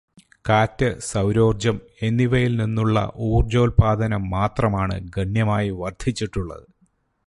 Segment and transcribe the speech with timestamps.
[0.49, 6.65] കാറ്റ്, സൗരോർജം എന്നിവയിൽ നിന്നുള്ള ഊർജോല്പാദനം മാത്രമാണ് ഗണ്യമായി വർധിച്ചിട്ടുള്ളത്.